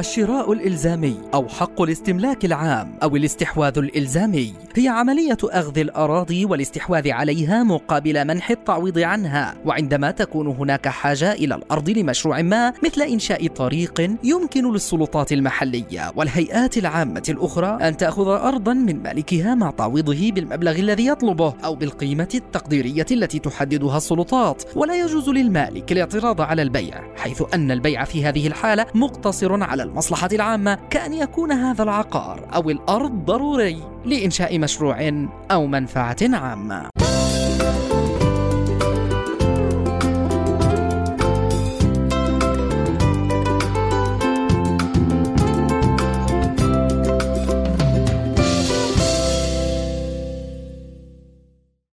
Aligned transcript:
الشراء 0.00 0.52
الإلزامي 0.52 1.16
أو 1.34 1.48
حق 1.48 1.82
الاستملاك 1.82 2.44
العام 2.44 2.98
أو 3.02 3.16
الاستحواذ 3.16 3.78
الإلزامي. 3.78 4.54
هي 4.76 4.88
عملية 4.88 5.36
أخذ 5.44 5.78
الأراضي 5.78 6.44
والاستحواذ 6.44 7.10
عليها 7.10 7.62
مقابل 7.62 8.24
منح 8.24 8.50
التعويض 8.50 8.98
عنها. 8.98 9.54
وعندما 9.64 10.10
تكون 10.10 10.46
هناك 10.46 10.88
حاجة 10.88 11.32
إلى 11.32 11.54
الأرض 11.54 11.90
لمشروع 11.90 12.42
ما 12.42 12.72
مثل 12.84 13.02
إنشاء 13.02 13.46
طريق 13.46 14.16
يمكن 14.24 14.72
للسلطات 14.72 15.32
المحلية 15.32 16.12
والهيئات 16.16 16.78
العامة 16.78 17.22
الأخرى 17.28 17.78
أن 17.88 17.96
تأخذ 17.96 18.28
أرضا 18.28 18.74
من 18.74 19.02
مالكها 19.02 19.54
مع 19.54 19.70
تعويضه 19.70 20.30
بالمبلغ 20.32 20.72
الذي 20.72 21.06
يطلبه 21.06 21.54
أو 21.64 21.74
بالقيمة 21.74 22.28
التقديرية 22.34 23.06
التي 23.10 23.38
تحددها 23.38 23.96
السلطات. 23.96 24.62
ولا 24.76 25.00
يجوز 25.00 25.28
للمالك 25.28 25.92
الاعتراض 25.92 26.40
على 26.40 26.62
البيع 26.62 27.14
حيث 27.16 27.42
أن 27.54 27.70
البيع 27.70 28.04
في 28.04 28.24
هذه 28.24 28.46
الحالة 28.46 28.86
مقتصر 28.94 29.62
على 29.62 29.87
المصلحة 29.88 30.28
العامة 30.32 30.78
كأن 30.90 31.12
يكون 31.12 31.52
هذا 31.52 31.82
العقار 31.82 32.48
أو 32.54 32.70
الأرض 32.70 33.24
ضروري 33.24 33.82
لإنشاء 34.04 34.58
مشروع 34.58 35.10
أو 35.50 35.66
منفعة 35.66 36.16
عامة. 36.22 36.88